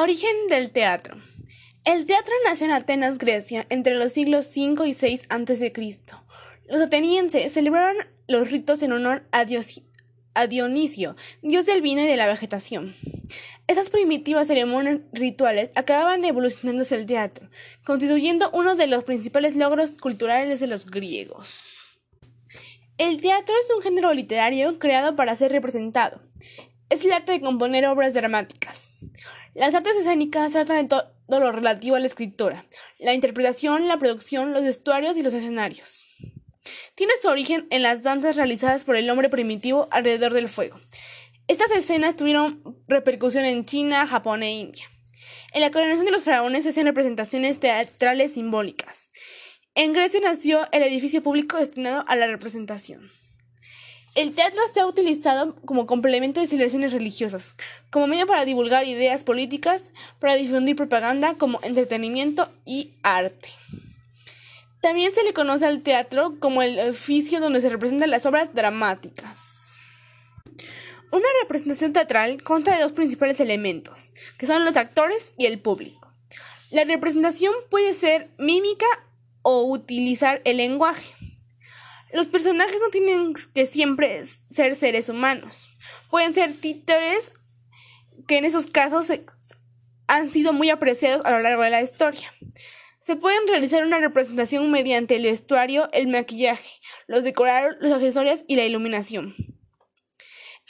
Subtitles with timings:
[0.00, 1.16] Origen del teatro.
[1.84, 5.72] El teatro nació en Atenas, Grecia, entre los siglos V y VI a.C.
[6.68, 7.96] Los atenienses celebraron
[8.28, 9.44] los ritos en honor a,
[10.34, 12.94] a Dionisio, dios del vino y de la vegetación.
[13.66, 17.50] Estas primitivas ceremonias rituales acababan evolucionándose el teatro,
[17.82, 21.58] constituyendo uno de los principales logros culturales de los griegos.
[22.98, 26.22] El teatro es un género literario creado para ser representado.
[26.88, 28.96] Es el arte de componer obras dramáticas.
[29.58, 32.64] Las artes escénicas tratan de todo lo relativo a la escritura,
[33.00, 36.06] la interpretación, la producción, los vestuarios y los escenarios.
[36.94, 40.78] Tiene su origen en las danzas realizadas por el hombre primitivo alrededor del fuego.
[41.48, 44.84] Estas escenas tuvieron repercusión en China, Japón e India.
[45.52, 49.08] En la coronación de los faraones se hacían representaciones teatrales simbólicas.
[49.74, 53.10] En Grecia nació el edificio público destinado a la representación.
[54.18, 57.52] El teatro se ha utilizado como complemento de celebraciones religiosas,
[57.88, 63.50] como medio para divulgar ideas políticas, para difundir propaganda, como entretenimiento y arte.
[64.80, 69.76] También se le conoce al teatro como el oficio donde se representan las obras dramáticas.
[71.12, 76.12] Una representación teatral consta de dos principales elementos, que son los actores y el público.
[76.72, 78.86] La representación puede ser mímica
[79.42, 81.14] o utilizar el lenguaje.
[82.12, 85.68] Los personajes no tienen que siempre ser seres humanos.
[86.10, 87.32] Pueden ser títeres
[88.26, 89.08] que en esos casos
[90.06, 92.32] han sido muy apreciados a lo largo de la historia.
[93.00, 98.56] Se pueden realizar una representación mediante el vestuario, el maquillaje, los decorados, los accesorios y
[98.56, 99.34] la iluminación.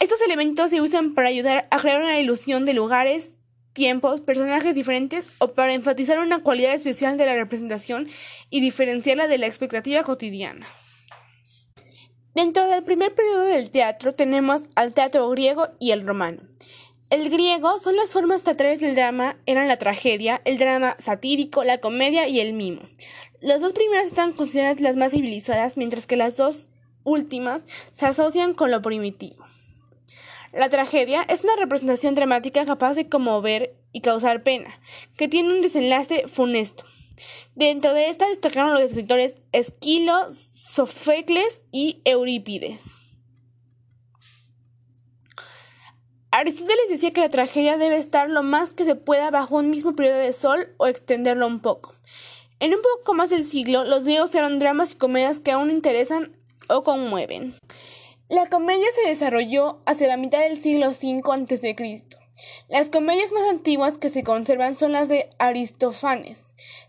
[0.00, 3.30] Estos elementos se usan para ayudar a crear una ilusión de lugares,
[3.72, 8.08] tiempos, personajes diferentes o para enfatizar una cualidad especial de la representación
[8.50, 10.66] y diferenciarla de la expectativa cotidiana.
[12.34, 16.42] Dentro del primer periodo del teatro tenemos al teatro griego y el romano.
[17.08, 21.78] El griego son las formas teatrales del drama, eran la tragedia, el drama satírico, la
[21.78, 22.82] comedia y el mimo.
[23.40, 26.70] Las dos primeras están consideradas las más civilizadas, mientras que las dos
[27.04, 27.62] últimas
[27.94, 29.44] se asocian con lo primitivo.
[30.52, 34.80] La tragedia es una representación dramática capaz de conmover y causar pena,
[35.16, 36.84] que tiene un desenlace funesto.
[37.54, 42.82] Dentro de esta destacaron los escritores Esquilo, Sofocles y Eurípides.
[46.30, 49.94] Aristóteles decía que la tragedia debe estar lo más que se pueda bajo un mismo
[49.94, 51.94] periodo de sol o extenderlo un poco.
[52.58, 56.34] En un poco más del siglo, los griegos eran dramas y comedias que aún interesan
[56.68, 57.54] o conmueven.
[58.28, 62.04] La comedia se desarrolló hacia la mitad del siglo V a.C.
[62.68, 66.44] Las comedias más antiguas que se conservan son las de Aristófanes.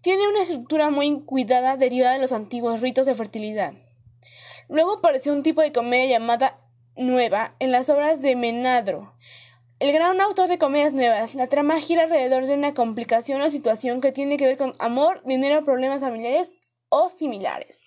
[0.00, 3.74] Tiene una estructura muy cuidada derivada de los antiguos ritos de fertilidad.
[4.68, 6.60] Luego apareció un tipo de comedia llamada
[6.96, 9.14] nueva en las obras de Menadro.
[9.80, 14.00] El gran autor de comedias nuevas, la trama gira alrededor de una complicación o situación
[14.00, 16.52] que tiene que ver con amor, dinero, problemas familiares
[16.88, 17.84] o similares.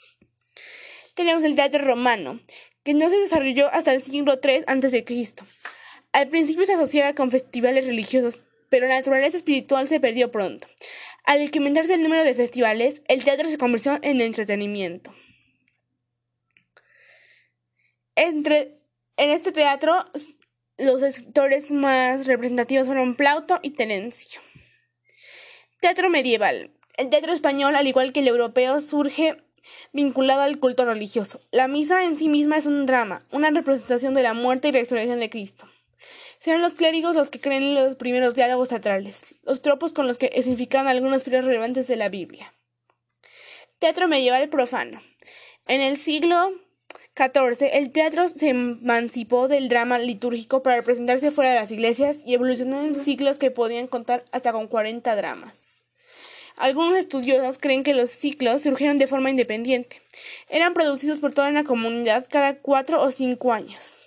[1.16, 2.40] Tenemos el teatro romano,
[2.84, 5.06] que no se desarrolló hasta el siglo III a.C.
[6.14, 8.38] Al principio se asociaba con festivales religiosos,
[8.70, 10.68] pero la naturaleza espiritual se perdió pronto.
[11.32, 15.14] Al incrementarse el número de festivales, el teatro se convirtió en entretenimiento.
[18.18, 18.82] Entre,
[19.16, 19.96] en este teatro,
[20.78, 24.42] los escritores más representativos fueron Plauto y Terencio.
[25.80, 26.72] Teatro medieval.
[26.98, 29.38] El teatro español, al igual que el europeo, surge
[29.94, 31.40] vinculado al culto religioso.
[31.52, 35.22] La misa en sí misma es un drama, una representación de la muerte y resurrección
[35.22, 35.71] de Cristo.
[36.42, 40.18] Serán los clérigos los que creen en los primeros diálogos teatrales, los tropos con los
[40.18, 42.52] que significan algunos periodos relevantes de la Biblia.
[43.78, 45.04] Teatro medieval profano.
[45.68, 46.52] En el siglo
[47.16, 52.34] XIV, el teatro se emancipó del drama litúrgico para representarse fuera de las iglesias y
[52.34, 55.86] evolucionó en ciclos que podían contar hasta con 40 dramas.
[56.58, 60.02] Algunos estudiosos creen que los ciclos surgieron de forma independiente.
[60.50, 64.01] Eran producidos por toda una comunidad cada cuatro o cinco años.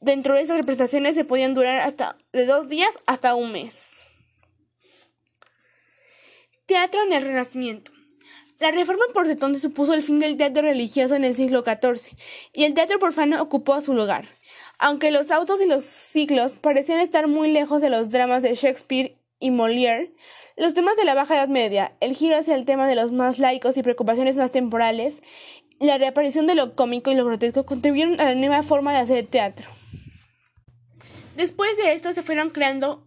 [0.00, 4.06] Dentro de esas representaciones se podían durar hasta de dos días hasta un mes.
[6.66, 7.90] Teatro en el Renacimiento.
[8.60, 12.16] La reforma protestante supuso el fin del teatro religioso en el siglo XIV,
[12.52, 14.28] y el teatro profano ocupó su lugar.
[14.78, 19.16] Aunque los autos y los siglos parecían estar muy lejos de los dramas de Shakespeare
[19.40, 20.12] y Molière,
[20.56, 23.38] los temas de la Baja Edad Media, el giro hacia el tema de los más
[23.38, 25.22] laicos y preocupaciones más temporales,
[25.80, 29.26] la reaparición de lo cómico y lo grotesco contribuyeron a la nueva forma de hacer
[29.26, 29.77] teatro.
[31.38, 33.06] Después de esto se fueron creando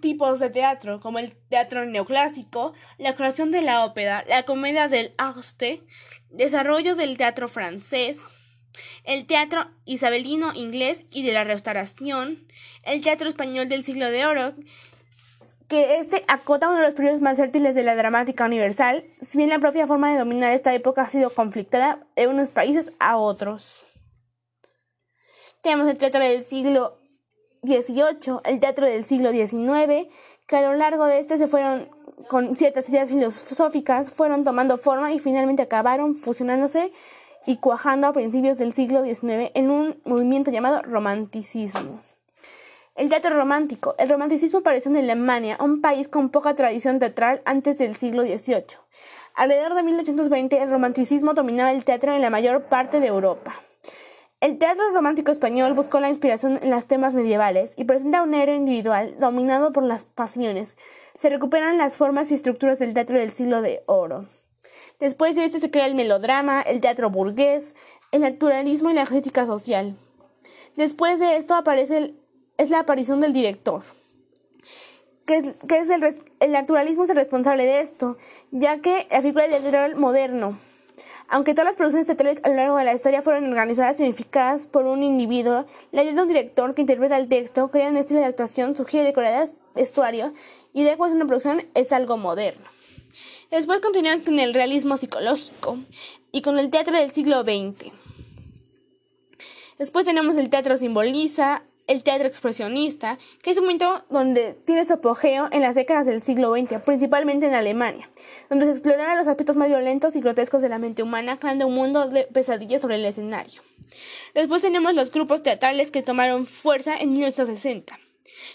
[0.00, 5.12] tipos de teatro, como el teatro neoclásico, la creación de la ópera, la comedia del
[5.18, 5.82] arte,
[6.30, 8.16] desarrollo del teatro francés,
[9.04, 12.48] el teatro isabelino inglés y de la restauración,
[12.82, 14.54] el teatro español del siglo de oro,
[15.68, 19.50] que este acota uno de los periodos más fértiles de la dramática universal, si bien
[19.50, 23.84] la propia forma de dominar esta época ha sido conflictada de unos países a otros.
[25.60, 26.99] Tenemos el teatro del siglo
[27.64, 30.08] XVIII, el teatro del siglo XIX,
[30.46, 31.88] que a lo largo de este se fueron
[32.28, 36.92] con ciertas ideas filosóficas, fueron tomando forma y finalmente acabaron fusionándose
[37.46, 42.02] y cuajando a principios del siglo XIX en un movimiento llamado romanticismo.
[42.96, 43.94] El teatro romántico.
[43.98, 48.78] El romanticismo apareció en Alemania, un país con poca tradición teatral antes del siglo XVIII.
[49.34, 53.54] Alrededor de 1820, el romanticismo dominaba el teatro en la mayor parte de Europa.
[54.40, 58.56] El teatro romántico español buscó la inspiración en los temas medievales y presenta un héroe
[58.56, 60.76] individual dominado por las pasiones.
[61.18, 64.26] Se recuperan las formas y estructuras del teatro del siglo de oro.
[64.98, 67.74] Después de esto se crea el melodrama, el teatro burgués,
[68.12, 69.96] el naturalismo y la crítica social.
[70.76, 72.20] Después de esto aparece el
[72.60, 73.82] es la aparición del director.
[75.24, 75.90] Que es,
[76.40, 78.18] el, naturalismo es el responsable de esto,
[78.50, 80.58] ya que la figura del director moderno.
[81.28, 84.66] Aunque todas las producciones teatrales a lo largo de la historia fueron organizadas y unificadas
[84.66, 88.20] por un individuo, la idea de un director que interpreta el texto, crea un estilo
[88.20, 90.32] de actuación, sugiere decoradas, vestuario
[90.72, 92.64] y de una producción es algo moderno.
[93.50, 95.78] Después continuamos con el realismo psicológico
[96.32, 97.92] y con el teatro del siglo XX.
[99.78, 104.92] Después tenemos el teatro simboliza, el teatro expresionista, que es un momento donde tiene su
[104.92, 108.08] apogeo en las décadas del siglo XX, principalmente en Alemania,
[108.48, 111.74] donde se exploraron los aspectos más violentos y grotescos de la mente humana, creando un
[111.74, 113.62] mundo de pesadillas sobre el escenario.
[114.34, 117.98] Después tenemos los grupos teatrales que tomaron fuerza en 1960.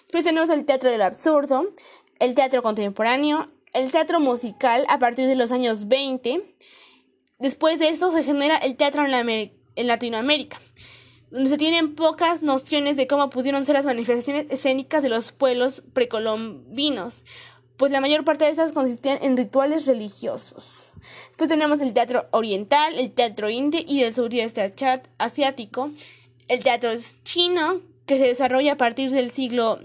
[0.03, 1.73] Después tenemos el teatro del absurdo,
[2.19, 6.41] el teatro contemporáneo, el teatro musical a partir de los años 20.
[7.39, 10.57] Después de esto se genera el teatro en Latinoamérica
[11.35, 15.83] donde se tienen pocas nociones de cómo pudieron ser las manifestaciones escénicas de los pueblos
[15.91, 17.25] precolombinos,
[17.75, 20.71] pues la mayor parte de estas consistían en rituales religiosos.
[21.27, 24.73] Después tenemos el teatro oriental, el teatro indio y el sureste
[25.17, 25.91] asiático,
[26.47, 26.91] el teatro
[27.25, 29.81] chino, que se desarrolla a partir del siglo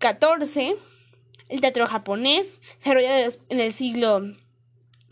[0.00, 0.76] XIV,
[1.48, 4.20] el teatro japonés, desarrollado en el siglo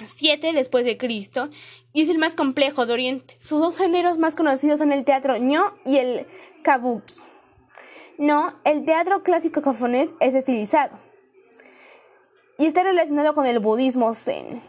[0.04, 1.50] 7 después de Cristo
[1.92, 3.36] y es el más complejo de Oriente.
[3.40, 6.26] Sus dos géneros más conocidos son el teatro ño y el
[6.62, 7.14] kabuki.
[8.18, 10.98] No, el teatro clásico japonés es estilizado
[12.58, 14.62] y está relacionado con el budismo zen.